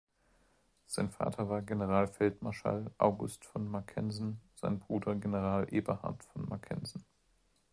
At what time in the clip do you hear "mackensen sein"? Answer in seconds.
3.69-4.79